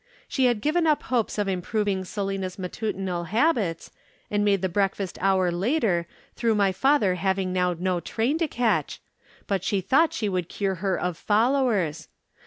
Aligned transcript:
She 0.27 0.45
had 0.45 0.61
given 0.61 0.87
up 0.87 1.03
hopes 1.03 1.37
of 1.37 1.47
improving 1.47 2.03
Selina's 2.05 2.57
matutinal 2.57 3.25
habits, 3.25 3.91
and 4.31 4.43
made 4.43 4.63
the 4.63 4.67
breakfast 4.67 5.19
hour 5.21 5.51
later 5.51 6.07
through 6.35 6.55
my 6.55 6.71
father 6.71 7.13
having 7.13 7.53
now 7.53 7.73
no 7.77 7.99
train 7.99 8.39
to 8.39 8.47
catch, 8.47 8.99
but 9.45 9.63
she 9.63 9.79
thought 9.79 10.11
she 10.11 10.27
would 10.27 10.49
cure 10.49 10.73
her 10.81 10.99
of 10.99 11.17
followers. 11.17 12.07